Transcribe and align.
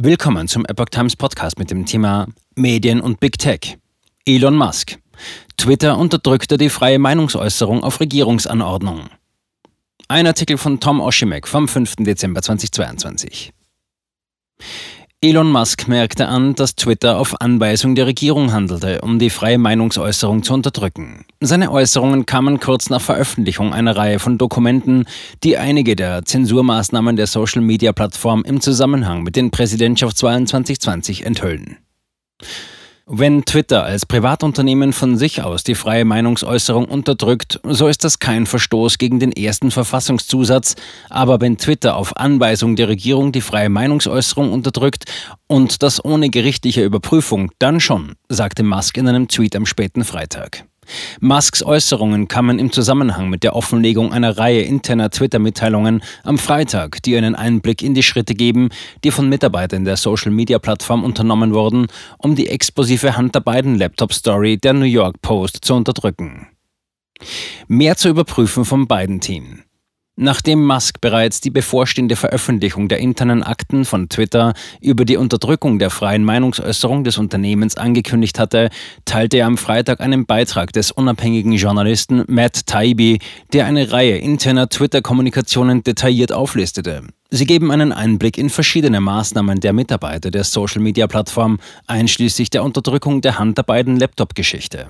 Willkommen 0.00 0.46
zum 0.46 0.64
Epoch 0.64 0.90
Times 0.90 1.16
Podcast 1.16 1.58
mit 1.58 1.72
dem 1.72 1.84
Thema 1.84 2.28
Medien 2.54 3.00
und 3.00 3.18
Big 3.18 3.36
Tech. 3.36 3.78
Elon 4.24 4.54
Musk. 4.54 4.96
Twitter 5.56 5.98
unterdrückte 5.98 6.56
die 6.56 6.68
freie 6.68 7.00
Meinungsäußerung 7.00 7.82
auf 7.82 7.98
Regierungsanordnung. 7.98 9.10
Ein 10.06 10.28
Artikel 10.28 10.56
von 10.56 10.78
Tom 10.78 11.00
Oshimek 11.00 11.48
vom 11.48 11.66
5. 11.66 11.96
Dezember 11.96 12.42
2022. 12.42 13.52
Elon 15.20 15.50
Musk 15.50 15.88
merkte 15.88 16.28
an, 16.28 16.54
dass 16.54 16.76
Twitter 16.76 17.18
auf 17.18 17.40
Anweisung 17.40 17.96
der 17.96 18.06
Regierung 18.06 18.52
handelte, 18.52 19.00
um 19.00 19.18
die 19.18 19.30
freie 19.30 19.58
Meinungsäußerung 19.58 20.44
zu 20.44 20.54
unterdrücken. 20.54 21.24
Seine 21.40 21.72
Äußerungen 21.72 22.24
kamen 22.24 22.60
kurz 22.60 22.88
nach 22.88 23.00
Veröffentlichung 23.00 23.74
einer 23.74 23.96
Reihe 23.96 24.20
von 24.20 24.38
Dokumenten, 24.38 25.06
die 25.42 25.56
einige 25.56 25.96
der 25.96 26.24
Zensurmaßnahmen 26.24 27.16
der 27.16 27.26
Social-Media-Plattform 27.26 28.44
im 28.44 28.60
Zusammenhang 28.60 29.24
mit 29.24 29.34
den 29.34 29.50
Präsidentschaftswahlen 29.50 30.46
2020 30.46 31.26
enthüllen. 31.26 31.78
Wenn 33.10 33.46
Twitter 33.46 33.84
als 33.84 34.04
Privatunternehmen 34.04 34.92
von 34.92 35.16
sich 35.16 35.42
aus 35.42 35.64
die 35.64 35.74
freie 35.74 36.04
Meinungsäußerung 36.04 36.84
unterdrückt, 36.84 37.58
so 37.64 37.88
ist 37.88 38.04
das 38.04 38.18
kein 38.18 38.44
Verstoß 38.44 38.98
gegen 38.98 39.18
den 39.18 39.32
ersten 39.32 39.70
Verfassungszusatz, 39.70 40.74
aber 41.08 41.40
wenn 41.40 41.56
Twitter 41.56 41.96
auf 41.96 42.18
Anweisung 42.18 42.76
der 42.76 42.88
Regierung 42.88 43.32
die 43.32 43.40
freie 43.40 43.70
Meinungsäußerung 43.70 44.52
unterdrückt 44.52 45.06
und 45.46 45.82
das 45.82 46.04
ohne 46.04 46.28
gerichtliche 46.28 46.84
Überprüfung, 46.84 47.50
dann 47.58 47.80
schon, 47.80 48.12
sagte 48.28 48.62
Musk 48.62 48.98
in 48.98 49.08
einem 49.08 49.26
Tweet 49.26 49.56
am 49.56 49.64
späten 49.64 50.04
Freitag. 50.04 50.67
Musks 51.20 51.62
Äußerungen 51.62 52.28
kamen 52.28 52.58
im 52.58 52.72
Zusammenhang 52.72 53.28
mit 53.30 53.42
der 53.42 53.56
Offenlegung 53.56 54.12
einer 54.12 54.38
Reihe 54.38 54.62
interner 54.62 55.10
Twitter-Mitteilungen 55.10 56.02
am 56.24 56.38
Freitag, 56.38 57.02
die 57.02 57.16
einen 57.16 57.34
Einblick 57.34 57.82
in 57.82 57.94
die 57.94 58.02
Schritte 58.02 58.34
geben, 58.34 58.70
die 59.04 59.10
von 59.10 59.28
Mitarbeitern 59.28 59.84
der 59.84 59.96
Social-Media-Plattform 59.96 61.04
unternommen 61.04 61.54
wurden, 61.54 61.86
um 62.18 62.34
die 62.34 62.48
explosive 62.48 63.16
Hunter 63.16 63.40
Biden-Laptop-Story 63.40 64.58
der 64.58 64.72
New 64.72 64.84
York 64.84 65.20
Post 65.22 65.58
zu 65.62 65.74
unterdrücken. 65.74 66.48
Mehr 67.66 67.96
zu 67.96 68.08
überprüfen 68.08 68.64
vom 68.64 68.86
Biden-Team. 68.86 69.62
Nachdem 70.20 70.64
Musk 70.64 71.00
bereits 71.00 71.40
die 71.40 71.50
bevorstehende 71.50 72.16
Veröffentlichung 72.16 72.88
der 72.88 72.98
internen 72.98 73.44
Akten 73.44 73.84
von 73.84 74.08
Twitter 74.08 74.52
über 74.80 75.04
die 75.04 75.16
Unterdrückung 75.16 75.78
der 75.78 75.90
freien 75.90 76.24
Meinungsäußerung 76.24 77.04
des 77.04 77.18
Unternehmens 77.18 77.76
angekündigt 77.76 78.40
hatte, 78.40 78.70
teilte 79.04 79.36
er 79.36 79.46
am 79.46 79.56
Freitag 79.56 80.00
einen 80.00 80.26
Beitrag 80.26 80.72
des 80.72 80.90
unabhängigen 80.90 81.52
Journalisten 81.52 82.24
Matt 82.26 82.66
Taibbi, 82.66 83.20
der 83.52 83.66
eine 83.66 83.92
Reihe 83.92 84.18
interner 84.18 84.68
Twitter-Kommunikationen 84.68 85.84
detailliert 85.84 86.32
auflistete. 86.32 87.04
Sie 87.30 87.46
geben 87.46 87.70
einen 87.70 87.92
Einblick 87.92 88.38
in 88.38 88.50
verschiedene 88.50 89.00
Maßnahmen 89.00 89.60
der 89.60 89.72
Mitarbeiter 89.72 90.32
der 90.32 90.42
Social-Media-Plattform, 90.42 91.60
einschließlich 91.86 92.50
der 92.50 92.64
Unterdrückung 92.64 93.20
der 93.20 93.38
Hunter-Biden-Laptop-Geschichte. 93.38 94.88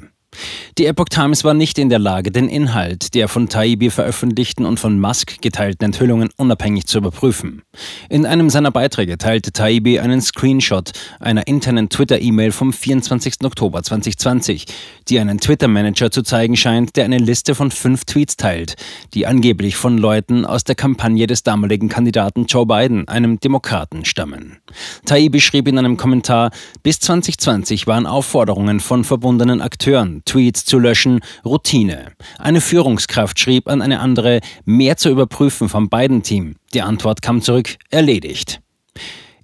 Die 0.79 0.87
Epoch 0.87 1.07
Times 1.07 1.43
war 1.43 1.55
nicht 1.55 1.77
in 1.77 1.89
der 1.89 1.99
Lage, 1.99 2.31
den 2.31 2.49
Inhalt 2.49 3.15
der 3.15 3.27
von 3.27 3.49
Taibbi 3.49 3.91
veröffentlichten 3.91 4.65
und 4.65 4.79
von 4.79 5.01
Musk 5.01 5.43
geteilten 5.43 5.87
Enthüllungen 5.87 6.29
unabhängig 6.37 6.87
zu 6.87 6.99
überprüfen. 6.99 7.63
In 8.09 8.25
einem 8.25 8.49
seiner 8.49 8.71
Beiträge 8.71 9.19
teilte 9.19 9.51
Taibbi 9.51 9.99
einen 9.99 10.21
Screenshot 10.21 10.93
einer 11.19 11.49
internen 11.49 11.89
Twitter-E-Mail 11.89 12.53
vom 12.53 12.73
24. 12.73 13.39
Oktober 13.43 13.83
2020, 13.83 14.67
die 15.09 15.19
einen 15.19 15.41
Twitter-Manager 15.41 16.13
zu 16.13 16.23
zeigen 16.23 16.57
scheint, 16.57 16.95
der 16.95 17.07
eine 17.07 17.19
Liste 17.19 17.57
von 17.57 17.73
fünf 17.73 18.05
Tweets 18.05 18.37
teilt, 18.37 18.77
die 19.15 19.27
angeblich 19.27 19.75
von 19.75 19.99
Leuten 19.99 20.45
aus 20.45 20.63
der 20.63 20.77
Kampagne 20.77 21.27
des 21.27 21.43
damaligen 21.43 21.89
Kandidaten 21.89 22.47
Joe 22.47 22.67
Biden, 22.67 23.09
einem 23.09 23.41
Demokraten, 23.41 24.05
stammen. 24.05 24.59
Taibbi 25.07 25.41
schrieb 25.41 25.67
in 25.67 25.77
einem 25.77 25.97
Kommentar, 25.97 26.53
bis 26.85 27.01
2020 27.01 27.89
waren 27.89 28.07
Aufforderungen 28.07 28.79
von 28.79 29.03
verbundenen 29.03 29.61
Akteuren, 29.61 30.18
Tweets 30.25 30.65
zu 30.65 30.79
löschen, 30.79 31.21
Routine. 31.45 32.13
Eine 32.39 32.61
Führungskraft 32.61 33.39
schrieb 33.39 33.69
an 33.69 33.83
eine 33.83 34.01
andere, 34.01 34.41
mehr 34.65 34.97
zu 34.97 35.11
überprüfen 35.11 35.69
vom 35.69 35.89
beiden 35.89 36.23
Team. 36.23 36.57
Die 36.75 36.83
Antwort 36.83 37.23
kam 37.23 37.43
zurück, 37.43 37.77
erledigt. 37.91 38.61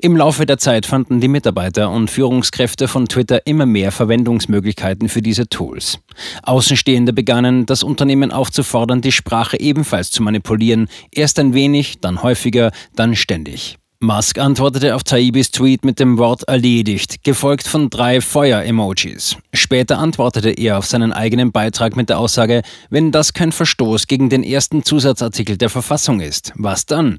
Im 0.05 0.17
Laufe 0.19 0.45
der 0.45 0.59
Zeit 0.59 0.85
fanden 0.85 1.21
die 1.21 1.29
Mitarbeiter 1.29 1.91
und 1.91 2.11
Führungskräfte 2.11 2.89
von 2.89 3.07
Twitter 3.07 3.47
immer 3.47 3.65
mehr 3.65 3.91
Verwendungsmöglichkeiten 3.91 5.09
für 5.09 5.23
diese 5.23 5.49
Tools. 5.49 5.99
Außenstehende 6.43 7.15
begannen, 7.15 7.65
das 7.65 7.83
Unternehmen 7.83 8.31
aufzufordern, 8.31 9.01
die 9.01 9.13
Sprache 9.13 9.59
ebenfalls 9.59 10.11
zu 10.11 10.23
manipulieren, 10.23 10.89
erst 11.11 11.39
ein 11.39 11.55
wenig, 11.55 12.01
dann 12.01 12.23
häufiger, 12.23 12.71
dann 12.95 13.17
ständig. 13.17 13.79
Musk 14.01 14.39
antwortete 14.39 14.95
auf 14.95 15.05
Taibis 15.05 15.51
Tweet 15.51 15.85
mit 15.85 15.99
dem 15.99 16.19
Wort 16.19 16.43
erledigt, 16.45 17.25
gefolgt 17.25 17.67
von 17.67 17.91
drei 17.91 18.21
Feuer-Emojis. 18.21 19.37
Später 19.53 19.99
antwortete 19.99 20.51
er 20.51 20.79
auf 20.79 20.87
seinen 20.87 21.13
eigenen 21.13 21.53
Beitrag 21.53 21.97
mit 21.97 22.09
der 22.09 22.19
Aussage, 22.19 22.63
wenn 22.91 23.13
das 23.13 23.33
kein 23.33 23.53
Verstoß 23.53 24.07
gegen 24.07 24.29
den 24.29 24.43
ersten 24.43 24.85
Zusatzartikel 24.85 25.57
der 25.57 25.71
Verfassung 25.71 26.21
ist, 26.21 26.53
was 26.57 26.87
dann? 26.87 27.19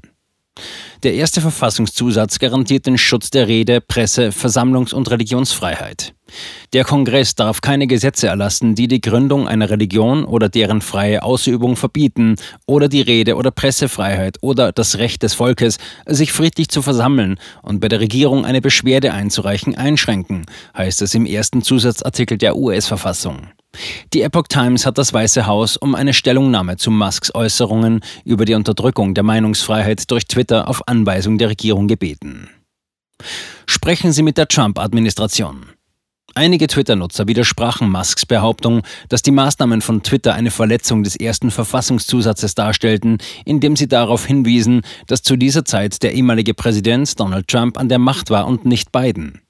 Der 1.02 1.14
erste 1.14 1.40
Verfassungszusatz 1.40 2.38
garantiert 2.38 2.86
den 2.86 2.98
Schutz 2.98 3.30
der 3.30 3.46
Rede, 3.46 3.80
Presse, 3.80 4.30
Versammlungs- 4.32 4.94
und 4.94 5.10
Religionsfreiheit. 5.10 6.15
Der 6.72 6.84
Kongress 6.84 7.34
darf 7.34 7.60
keine 7.60 7.86
Gesetze 7.86 8.26
erlassen, 8.26 8.74
die 8.74 8.88
die 8.88 9.00
Gründung 9.00 9.46
einer 9.46 9.70
Religion 9.70 10.24
oder 10.24 10.48
deren 10.48 10.80
freie 10.80 11.22
Ausübung 11.22 11.76
verbieten 11.76 12.36
oder 12.66 12.88
die 12.88 13.00
Rede- 13.00 13.36
oder 13.36 13.50
Pressefreiheit 13.50 14.38
oder 14.40 14.72
das 14.72 14.98
Recht 14.98 15.22
des 15.22 15.34
Volkes, 15.34 15.78
sich 16.06 16.32
friedlich 16.32 16.68
zu 16.68 16.82
versammeln 16.82 17.38
und 17.62 17.80
bei 17.80 17.88
der 17.88 18.00
Regierung 18.00 18.44
eine 18.44 18.60
Beschwerde 18.60 19.12
einzureichen, 19.12 19.76
einschränken, 19.76 20.46
heißt 20.76 21.02
es 21.02 21.14
im 21.14 21.26
ersten 21.26 21.62
Zusatzartikel 21.62 22.38
der 22.38 22.56
US-Verfassung. 22.56 23.48
Die 24.12 24.22
Epoch 24.22 24.46
Times 24.48 24.86
hat 24.86 24.98
das 24.98 25.12
Weiße 25.12 25.46
Haus 25.46 25.76
um 25.76 25.94
eine 25.94 26.14
Stellungnahme 26.14 26.76
zu 26.76 26.90
Musks 26.90 27.34
Äußerungen 27.34 28.00
über 28.24 28.44
die 28.44 28.54
Unterdrückung 28.54 29.14
der 29.14 29.24
Meinungsfreiheit 29.24 30.10
durch 30.10 30.26
Twitter 30.26 30.68
auf 30.68 30.88
Anweisung 30.88 31.38
der 31.38 31.50
Regierung 31.50 31.86
gebeten. 31.86 32.48
Sprechen 33.66 34.12
Sie 34.12 34.22
mit 34.22 34.38
der 34.38 34.48
Trump-Administration. 34.48 35.75
Einige 36.38 36.66
Twitter-Nutzer 36.66 37.28
widersprachen 37.28 37.90
Musks 37.90 38.26
Behauptung, 38.26 38.82
dass 39.08 39.22
die 39.22 39.30
Maßnahmen 39.30 39.80
von 39.80 40.02
Twitter 40.02 40.34
eine 40.34 40.50
Verletzung 40.50 41.02
des 41.02 41.16
ersten 41.16 41.50
Verfassungszusatzes 41.50 42.54
darstellten, 42.54 43.16
indem 43.46 43.74
sie 43.74 43.88
darauf 43.88 44.26
hinwiesen, 44.26 44.82
dass 45.06 45.22
zu 45.22 45.36
dieser 45.36 45.64
Zeit 45.64 46.02
der 46.02 46.12
ehemalige 46.12 46.52
Präsident 46.52 47.18
Donald 47.18 47.48
Trump 47.48 47.78
an 47.78 47.88
der 47.88 47.98
Macht 47.98 48.28
war 48.28 48.46
und 48.46 48.66
nicht 48.66 48.92
Biden. 48.92 49.40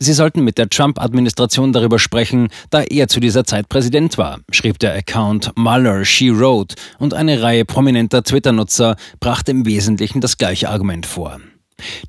Sie 0.00 0.14
sollten 0.14 0.42
mit 0.42 0.58
der 0.58 0.68
Trump-Administration 0.68 1.72
darüber 1.72 2.00
sprechen, 2.00 2.48
da 2.70 2.82
er 2.82 3.06
zu 3.06 3.20
dieser 3.20 3.44
Zeit 3.44 3.68
Präsident 3.68 4.18
war, 4.18 4.40
schrieb 4.50 4.80
der 4.80 4.96
Account 4.96 5.52
Mueller 5.54 6.04
She 6.04 6.36
Wrote 6.36 6.74
und 6.98 7.14
eine 7.14 7.40
Reihe 7.40 7.64
prominenter 7.64 8.24
Twitter-Nutzer 8.24 8.96
brachte 9.20 9.52
im 9.52 9.64
Wesentlichen 9.64 10.20
das 10.20 10.36
gleiche 10.36 10.70
Argument 10.70 11.06
vor. 11.06 11.38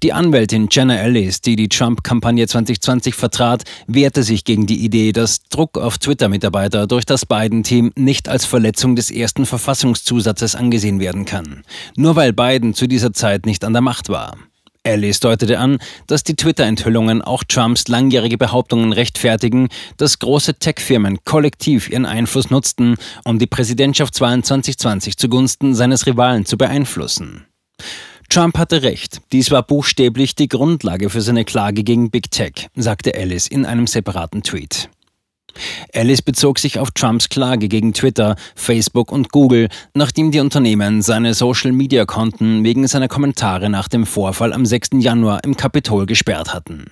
Die 0.03 0.13
Anwältin 0.13 0.67
Jenna 0.71 0.95
Ellis, 0.95 1.41
die 1.41 1.55
die 1.55 1.69
Trump-Kampagne 1.69 2.47
2020 2.47 3.15
vertrat, 3.15 3.63
wehrte 3.87 4.23
sich 4.23 4.43
gegen 4.43 4.65
die 4.65 4.83
Idee, 4.83 5.11
dass 5.11 5.43
Druck 5.43 5.77
auf 5.77 5.97
Twitter-Mitarbeiter 5.97 6.87
durch 6.87 7.05
das 7.05 7.25
Biden-Team 7.25 7.91
nicht 7.95 8.29
als 8.29 8.45
Verletzung 8.45 8.95
des 8.95 9.11
ersten 9.11 9.45
Verfassungszusatzes 9.45 10.55
angesehen 10.55 10.99
werden 10.99 11.25
kann. 11.25 11.63
Nur 11.95 12.15
weil 12.15 12.33
Biden 12.33 12.73
zu 12.73 12.87
dieser 12.87 13.13
Zeit 13.13 13.45
nicht 13.45 13.63
an 13.63 13.73
der 13.73 13.81
Macht 13.81 14.09
war. 14.09 14.37
Alice 14.87 15.19
deutete 15.19 15.59
an, 15.59 15.79
dass 16.07 16.23
die 16.23 16.35
Twitter-Enthüllungen 16.35 17.21
auch 17.21 17.43
Trumps 17.43 17.89
langjährige 17.89 18.37
Behauptungen 18.37 18.93
rechtfertigen, 18.93 19.67
dass 19.97 20.19
große 20.19 20.55
Tech-Firmen 20.55 21.19
kollektiv 21.25 21.89
ihren 21.89 22.05
Einfluss 22.05 22.49
nutzten, 22.49 22.95
um 23.25 23.37
die 23.37 23.47
Präsidentschaftswahlen 23.47 24.43
2020 24.43 25.17
zugunsten 25.17 25.75
seines 25.75 26.05
Rivalen 26.05 26.45
zu 26.45 26.57
beeinflussen. 26.57 27.45
Trump 28.29 28.57
hatte 28.57 28.83
recht. 28.83 29.21
Dies 29.31 29.51
war 29.51 29.63
buchstäblich 29.63 30.35
die 30.35 30.47
Grundlage 30.47 31.09
für 31.09 31.21
seine 31.21 31.45
Klage 31.45 31.83
gegen 31.83 32.11
Big 32.11 32.29
Tech, 32.29 32.67
sagte 32.75 33.15
Alice 33.15 33.47
in 33.47 33.65
einem 33.65 33.87
separaten 33.87 34.43
Tweet. 34.43 34.89
Alice 35.93 36.21
bezog 36.21 36.59
sich 36.59 36.79
auf 36.79 36.91
Trumps 36.91 37.29
Klage 37.29 37.67
gegen 37.67 37.93
Twitter, 37.93 38.35
Facebook 38.55 39.11
und 39.11 39.31
Google, 39.31 39.69
nachdem 39.93 40.31
die 40.31 40.39
Unternehmen 40.39 41.01
seine 41.01 41.33
Social-Media-Konten 41.33 42.63
wegen 42.63 42.87
seiner 42.87 43.07
Kommentare 43.07 43.69
nach 43.69 43.87
dem 43.87 44.05
Vorfall 44.05 44.53
am 44.53 44.65
6. 44.65 44.89
Januar 44.99 45.43
im 45.43 45.55
Kapitol 45.55 46.05
gesperrt 46.05 46.53
hatten. 46.53 46.85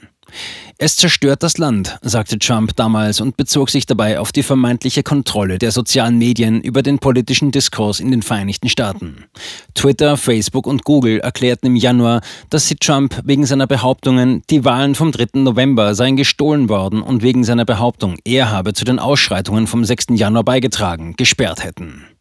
Es 0.78 0.98
zerstört 0.98 1.42
das 1.42 1.58
Land, 1.58 1.98
sagte 2.02 2.38
Trump 2.38 2.76
damals 2.76 3.22
und 3.22 3.38
bezog 3.38 3.70
sich 3.70 3.86
dabei 3.86 4.20
auf 4.20 4.32
die 4.32 4.44
vermeintliche 4.44 5.04
Kontrolle 5.04 5.58
der 5.58 5.72
sozialen 5.72 6.18
Medien 6.18 6.62
über 6.62 6.82
den 6.82 7.00
politischen 7.00 7.52
Diskurs 7.52 8.00
in 8.02 8.12
den 8.12 8.22
Vereinigten 8.22 8.68
Staaten. 8.68 9.26
Twitter, 9.74 10.18
Facebook 10.18 10.68
und 10.68 10.84
Google 10.84 11.20
erklärten 11.20 11.68
im 11.68 11.76
Januar, 11.76 12.22
dass 12.50 12.68
sie 12.68 12.76
Trump 12.76 13.22
wegen 13.24 13.46
seiner 13.46 13.68
Behauptungen, 13.68 14.42
die 14.50 14.66
Wahlen 14.66 14.96
vom 14.96 15.12
3. 15.12 15.40
November 15.40 15.96
seien 15.96 16.18
gestohlen 16.18 16.68
worden 16.68 17.02
und 17.02 17.24
wegen 17.24 17.44
seiner 17.44 17.66
Behauptung, 17.66 18.18
er 18.26 18.52
habe 18.52 18.74
zu 18.74 18.84
den 18.84 19.00
Ausschreitungen 19.00 19.68
vom 19.68 19.86
6. 19.86 20.08
Januar 20.12 20.44
beigetragen, 20.44 21.16
gesperrt 21.16 21.64
hätten. 21.64 22.15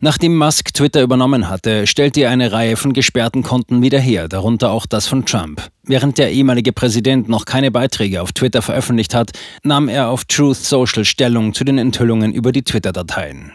Nachdem 0.00 0.36
Musk 0.36 0.72
Twitter 0.74 1.02
übernommen 1.02 1.48
hatte, 1.48 1.86
stellte 1.86 2.20
er 2.20 2.30
eine 2.30 2.52
Reihe 2.52 2.76
von 2.76 2.92
gesperrten 2.92 3.42
Konten 3.42 3.82
wieder 3.82 3.98
her, 3.98 4.28
darunter 4.28 4.70
auch 4.70 4.86
das 4.86 5.06
von 5.06 5.24
Trump. 5.24 5.62
Während 5.84 6.18
der 6.18 6.30
ehemalige 6.30 6.72
Präsident 6.72 7.28
noch 7.28 7.44
keine 7.44 7.70
Beiträge 7.70 8.22
auf 8.22 8.32
Twitter 8.32 8.62
veröffentlicht 8.62 9.14
hat, 9.14 9.32
nahm 9.62 9.88
er 9.88 10.08
auf 10.08 10.24
Truth 10.24 10.56
Social 10.56 11.04
Stellung 11.04 11.54
zu 11.54 11.64
den 11.64 11.78
Enthüllungen 11.78 12.32
über 12.32 12.52
die 12.52 12.62
Twitter-Dateien. 12.62 13.52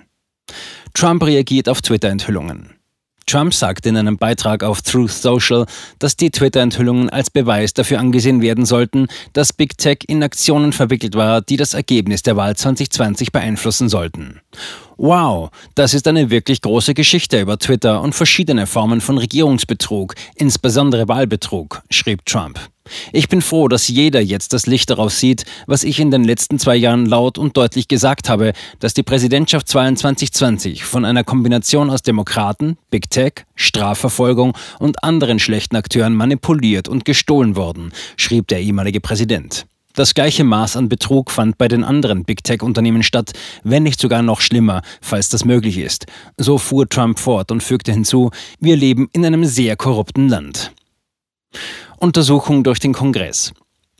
Trump 0.93 1.23
reagiert 1.23 1.69
auf 1.69 1.81
Twitter-Enthüllungen. 1.81 2.75
Trump 3.25 3.53
sagte 3.53 3.89
in 3.89 3.97
einem 3.97 4.17
Beitrag 4.17 4.63
auf 4.63 4.81
Truth 4.81 5.11
Social, 5.11 5.65
dass 5.99 6.15
die 6.15 6.31
Twitter-Enthüllungen 6.31 7.09
als 7.09 7.29
Beweis 7.29 7.73
dafür 7.73 7.99
angesehen 7.99 8.41
werden 8.41 8.65
sollten, 8.65 9.07
dass 9.33 9.53
Big 9.53 9.77
Tech 9.77 9.99
in 10.07 10.23
Aktionen 10.23 10.73
verwickelt 10.73 11.15
war, 11.15 11.41
die 11.41 11.57
das 11.57 11.73
Ergebnis 11.73 12.21
der 12.23 12.35
Wahl 12.35 12.55
2020 12.55 13.31
beeinflussen 13.31 13.89
sollten. 13.89 14.41
Wow, 14.97 15.49
das 15.75 15.93
ist 15.93 16.07
eine 16.07 16.29
wirklich 16.29 16.61
große 16.61 16.93
Geschichte 16.93 17.41
über 17.41 17.57
Twitter 17.57 18.01
und 18.01 18.13
verschiedene 18.13 18.67
Formen 18.67 19.01
von 19.01 19.17
Regierungsbetrug, 19.17 20.15
insbesondere 20.35 21.07
Wahlbetrug, 21.07 21.81
schrieb 21.89 22.25
Trump. 22.25 22.59
Ich 23.11 23.29
bin 23.29 23.41
froh, 23.41 23.67
dass 23.67 23.87
jeder 23.87 24.21
jetzt 24.21 24.53
das 24.53 24.65
Licht 24.65 24.89
darauf 24.89 25.13
sieht, 25.13 25.45
was 25.67 25.83
ich 25.83 25.99
in 25.99 26.11
den 26.11 26.23
letzten 26.23 26.59
zwei 26.59 26.75
Jahren 26.75 27.05
laut 27.05 27.37
und 27.37 27.57
deutlich 27.57 27.87
gesagt 27.87 28.29
habe, 28.29 28.53
dass 28.79 28.93
die 28.93 29.03
Präsidentschaft 29.03 29.67
2020 29.67 30.83
von 30.83 31.05
einer 31.05 31.23
Kombination 31.23 31.89
aus 31.89 32.01
Demokraten, 32.01 32.77
Big 32.89 33.09
Tech, 33.09 33.45
Strafverfolgung 33.55 34.53
und 34.79 35.03
anderen 35.03 35.39
schlechten 35.39 35.75
Akteuren 35.75 36.15
manipuliert 36.15 36.87
und 36.87 37.05
gestohlen 37.05 37.55
worden, 37.55 37.91
schrieb 38.17 38.47
der 38.47 38.61
ehemalige 38.61 39.01
Präsident. 39.01 39.65
Das 39.95 40.15
gleiche 40.15 40.43
Maß 40.43 40.75
an 40.75 40.89
Betrug 40.89 41.29
fand 41.29 41.59
bei 41.59 41.67
den 41.67 41.83
anderen 41.83 42.23
Big 42.23 42.43
Tech-Unternehmen 42.43 43.03
statt, 43.03 43.31
wenn 43.63 43.83
nicht 43.83 43.99
sogar 43.99 44.23
noch 44.23 44.41
schlimmer, 44.41 44.81
falls 45.01 45.29
das 45.29 45.45
möglich 45.45 45.77
ist. 45.77 46.07
So 46.35 46.57
fuhr 46.57 46.89
Trump 46.89 47.19
fort 47.19 47.51
und 47.51 47.61
fügte 47.61 47.91
hinzu, 47.91 48.31
wir 48.59 48.75
leben 48.75 49.07
in 49.13 49.23
einem 49.23 49.45
sehr 49.45 49.75
korrupten 49.75 50.29
Land. 50.29 50.71
Untersuchung 51.97 52.63
durch 52.63 52.79
den 52.79 52.93
Kongress. 52.93 53.53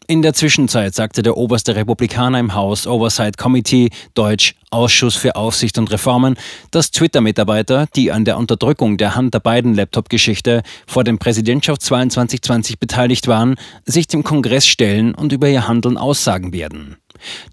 In 0.05 0.21
der 0.21 0.33
Zwischenzeit 0.33 0.93
sagte 0.93 1.23
der 1.23 1.37
oberste 1.37 1.77
Republikaner 1.77 2.37
im 2.37 2.53
Haus 2.53 2.87
Oversight 2.87 3.37
Committee, 3.37 3.89
Deutsch 4.15 4.55
Ausschuss 4.69 5.15
für 5.15 5.37
Aufsicht 5.37 5.77
und 5.77 5.91
Reformen, 5.91 6.35
dass 6.71 6.91
Twitter-Mitarbeiter, 6.91 7.87
die 7.95 8.11
an 8.11 8.25
der 8.25 8.37
Unterdrückung 8.37 8.97
der 8.97 9.15
Hunter 9.15 9.39
Biden-Laptop-Geschichte 9.39 10.63
vor 10.87 11.05
dem 11.05 11.19
Präsidentschaftswahlen 11.19 12.09
2020 12.09 12.79
beteiligt 12.79 13.27
waren, 13.27 13.55
sich 13.85 14.07
dem 14.07 14.23
Kongress 14.23 14.67
stellen 14.67 15.15
und 15.15 15.31
über 15.31 15.47
ihr 15.47 15.69
Handeln 15.69 15.97
aussagen 15.97 16.51
werden. 16.51 16.97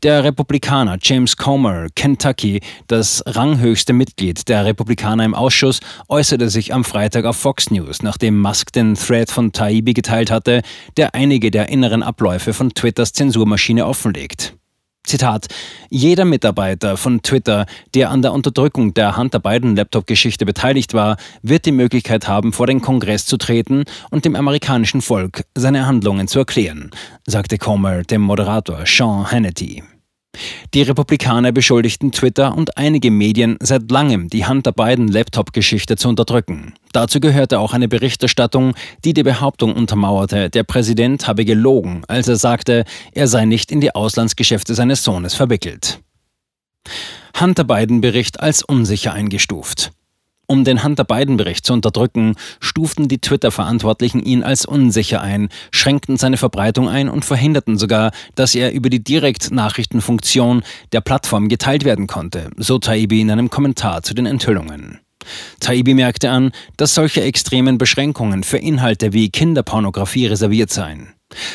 Der 0.02 0.24
Republikaner 0.24 0.98
James 1.00 1.36
Comer, 1.36 1.86
Kentucky, 1.94 2.60
das 2.86 3.22
ranghöchste 3.26 3.92
Mitglied 3.92 4.48
der 4.48 4.64
Republikaner 4.64 5.24
im 5.24 5.34
Ausschuss, 5.34 5.80
äußerte 6.08 6.48
sich 6.48 6.72
am 6.74 6.84
Freitag 6.84 7.24
auf 7.24 7.36
Fox 7.36 7.70
News, 7.70 8.02
nachdem 8.02 8.40
Musk 8.40 8.72
den 8.72 8.94
Thread 8.94 9.30
von 9.30 9.52
Taibbi 9.52 9.92
geteilt 9.92 10.30
hatte, 10.30 10.62
der 10.96 11.14
einige 11.14 11.50
der 11.50 11.68
inneren 11.68 12.02
Abläufe 12.02 12.52
von 12.52 12.70
Twitters 12.70 13.12
Zensurmaschine 13.12 13.86
offenlegt. 13.86 14.54
Zitat, 15.04 15.48
jeder 15.88 16.24
Mitarbeiter 16.24 16.96
von 16.96 17.22
Twitter, 17.22 17.66
der 17.94 18.10
an 18.10 18.22
der 18.22 18.32
Unterdrückung 18.32 18.94
der 18.94 19.16
Hunter 19.16 19.40
Biden 19.40 19.74
Laptop-Geschichte 19.74 20.46
beteiligt 20.46 20.94
war, 20.94 21.16
wird 21.42 21.66
die 21.66 21.72
Möglichkeit 21.72 22.28
haben, 22.28 22.52
vor 22.52 22.66
den 22.66 22.80
Kongress 22.80 23.26
zu 23.26 23.36
treten 23.36 23.84
und 24.10 24.24
dem 24.24 24.36
amerikanischen 24.36 25.00
Volk 25.00 25.44
seine 25.54 25.86
Handlungen 25.86 26.28
zu 26.28 26.38
erklären, 26.40 26.90
sagte 27.26 27.58
Comer 27.58 28.02
dem 28.02 28.20
Moderator 28.20 28.84
Sean 28.86 29.30
Hannity. 29.30 29.82
Die 30.72 30.82
Republikaner 30.82 31.50
beschuldigten 31.50 32.12
Twitter 32.12 32.56
und 32.56 32.76
einige 32.76 33.10
Medien 33.10 33.56
seit 33.60 33.90
langem, 33.90 34.28
die 34.28 34.46
Hunter 34.46 34.70
Biden 34.70 35.08
Laptop-Geschichte 35.08 35.96
zu 35.96 36.08
unterdrücken. 36.08 36.74
Dazu 36.92 37.18
gehörte 37.18 37.58
auch 37.58 37.72
eine 37.72 37.88
Berichterstattung, 37.88 38.74
die 39.04 39.12
die 39.12 39.24
Behauptung 39.24 39.74
untermauerte, 39.74 40.48
der 40.48 40.62
Präsident 40.62 41.26
habe 41.26 41.44
gelogen, 41.44 42.04
als 42.06 42.28
er 42.28 42.36
sagte, 42.36 42.84
er 43.12 43.26
sei 43.26 43.46
nicht 43.46 43.72
in 43.72 43.80
die 43.80 43.96
Auslandsgeschäfte 43.96 44.76
seines 44.76 45.02
Sohnes 45.02 45.34
verwickelt. 45.34 46.00
Hunter 47.40 47.64
Biden 47.64 48.00
Bericht 48.00 48.38
als 48.38 48.62
unsicher 48.62 49.12
eingestuft. 49.12 49.90
Um 50.50 50.64
den 50.64 50.82
Hunter 50.82 51.04
Biden-Bericht 51.04 51.64
zu 51.64 51.72
unterdrücken, 51.72 52.34
stuften 52.58 53.06
die 53.06 53.20
Twitter-Verantwortlichen 53.20 54.20
ihn 54.20 54.42
als 54.42 54.66
unsicher 54.66 55.20
ein, 55.20 55.48
schränkten 55.70 56.16
seine 56.16 56.38
Verbreitung 56.38 56.88
ein 56.88 57.08
und 57.08 57.24
verhinderten 57.24 57.78
sogar, 57.78 58.10
dass 58.34 58.56
er 58.56 58.72
über 58.72 58.90
die 58.90 59.04
Direktnachrichtenfunktion 59.04 60.64
der 60.90 61.02
Plattform 61.02 61.48
geteilt 61.48 61.84
werden 61.84 62.08
konnte, 62.08 62.50
so 62.56 62.80
Taibbi 62.80 63.20
in 63.20 63.30
einem 63.30 63.48
Kommentar 63.48 64.02
zu 64.02 64.12
den 64.12 64.26
Enthüllungen. 64.26 64.98
Taibbi 65.60 65.94
merkte 65.94 66.30
an, 66.30 66.50
dass 66.76 66.96
solche 66.96 67.22
extremen 67.22 67.78
Beschränkungen 67.78 68.42
für 68.42 68.58
Inhalte 68.58 69.12
wie 69.12 69.30
Kinderpornografie 69.30 70.26
reserviert 70.26 70.72
seien. 70.72 71.14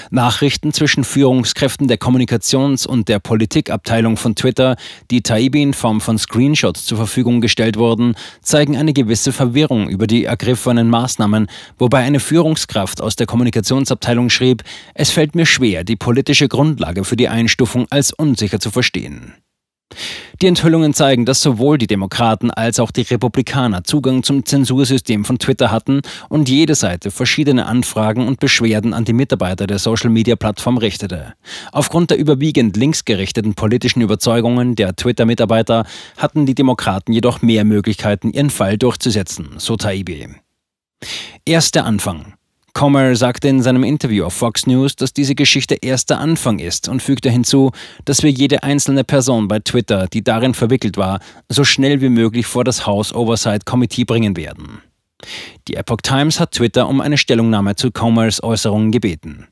Nachrichten 0.09 0.73
zwischen 0.73 1.03
Führungskräften 1.03 1.87
der 1.87 1.97
Kommunikations- 1.97 2.87
und 2.87 3.09
der 3.09 3.19
Politikabteilung 3.19 4.17
von 4.17 4.35
Twitter, 4.35 4.75
die 5.11 5.21
Taibbi 5.21 5.61
in 5.61 5.73
Form 5.73 6.01
von 6.01 6.17
Screenshots 6.17 6.85
zur 6.85 6.97
Verfügung 6.97 7.41
gestellt 7.41 7.77
wurden, 7.77 8.15
zeigen 8.41 8.77
eine 8.77 8.93
gewisse 8.93 9.31
Verwirrung 9.31 9.89
über 9.89 10.07
die 10.07 10.25
ergriffenen 10.25 10.89
Maßnahmen, 10.89 11.47
wobei 11.77 11.99
eine 11.99 12.19
Führungskraft 12.19 13.01
aus 13.01 13.15
der 13.15 13.27
Kommunikationsabteilung 13.27 14.29
schrieb, 14.29 14.63
es 14.93 15.11
fällt 15.11 15.35
mir 15.35 15.45
schwer, 15.45 15.83
die 15.83 15.95
politische 15.95 16.47
Grundlage 16.47 17.03
für 17.03 17.15
die 17.15 17.29
Einstufung 17.29 17.87
als 17.89 18.11
unsicher 18.11 18.59
zu 18.59 18.71
verstehen. 18.71 19.33
Die 20.41 20.47
Enthüllungen 20.47 20.93
zeigen, 20.93 21.25
dass 21.25 21.41
sowohl 21.41 21.77
die 21.77 21.87
Demokraten 21.87 22.51
als 22.51 22.79
auch 22.79 22.91
die 22.91 23.03
Republikaner 23.03 23.85
Zugang 23.85 24.21
zum 24.23 24.45
Zensursystem 24.45 25.23
von 25.23 25.39
Twitter 25.39 25.71
hatten 25.71 26.01
und 26.27 26.49
jede 26.49 26.75
Seite 26.75 27.09
verschiedene 27.09 27.65
Anfragen 27.65 28.27
und 28.27 28.39
Beschwerden 28.39 28.93
an 28.93 29.05
die 29.05 29.13
Mitarbeiter 29.13 29.65
der 29.65 29.79
Social-Media-Plattform 29.79 30.77
richtete. 30.77 31.33
Aufgrund 31.71 32.11
der 32.11 32.17
überwiegend 32.17 32.75
linksgerichteten 32.75 33.53
politischen 33.53 34.01
Überzeugungen 34.01 34.75
der 34.75 34.95
Twitter-Mitarbeiter 34.95 35.85
hatten 36.17 36.45
die 36.45 36.55
Demokraten 36.55 37.13
jedoch 37.13 37.41
mehr 37.41 37.63
Möglichkeiten, 37.63 38.31
ihren 38.31 38.49
Fall 38.49 38.77
durchzusetzen, 38.77 39.51
so 39.57 39.77
Taibbi. 39.77 40.27
Erster 41.45 41.85
Anfang. 41.85 42.33
Comer 42.75 43.15
sagte 43.15 43.47
in 43.47 43.63
seinem 43.63 43.85
Interview 43.85 44.25
auf 44.25 44.33
Fox 44.33 44.67
News, 44.67 44.97
dass 44.97 45.13
diese 45.13 45.33
Geschichte 45.33 45.75
erst 45.81 46.09
der 46.09 46.19
Anfang 46.19 46.59
ist 46.59 46.89
und 46.89 47.01
fügte 47.01 47.29
hinzu, 47.29 47.71
dass 48.03 48.21
wir 48.21 48.29
jede 48.29 48.63
einzelne 48.63 49.05
Person 49.05 49.47
bei 49.47 49.59
Twitter, 49.59 50.07
die 50.07 50.25
darin 50.25 50.53
verwickelt 50.53 50.97
war, 50.97 51.21
so 51.47 51.63
schnell 51.63 52.01
wie 52.01 52.09
möglich 52.09 52.45
vor 52.45 52.65
das 52.65 52.85
House 52.85 53.15
Oversight 53.15 53.65
Committee 53.65 54.03
bringen 54.03 54.35
werden. 54.35 54.81
Die 55.69 55.75
Epoch 55.75 56.01
Times 56.03 56.41
hat 56.41 56.51
Twitter 56.51 56.89
um 56.89 56.99
eine 56.99 57.17
Stellungnahme 57.17 57.77
zu 57.77 57.91
Comers 57.91 58.43
Äußerungen 58.43 58.91
gebeten. 58.91 59.47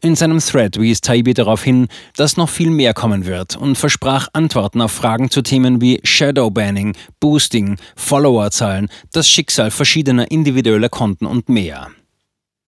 In 0.00 0.14
seinem 0.14 0.38
Thread 0.38 0.80
wies 0.80 1.00
Taibbi 1.00 1.34
darauf 1.34 1.64
hin, 1.64 1.88
dass 2.16 2.36
noch 2.36 2.48
viel 2.48 2.70
mehr 2.70 2.94
kommen 2.94 3.26
wird 3.26 3.56
und 3.56 3.78
versprach 3.78 4.28
Antworten 4.32 4.80
auf 4.80 4.92
Fragen 4.92 5.28
zu 5.28 5.42
Themen 5.42 5.80
wie 5.80 5.98
Shadowbanning, 6.04 6.94
Boosting, 7.18 7.78
Followerzahlen, 7.96 8.88
das 9.10 9.28
Schicksal 9.28 9.72
verschiedener 9.72 10.30
individueller 10.30 10.88
Konten 10.88 11.26
und 11.26 11.48
mehr. 11.48 11.88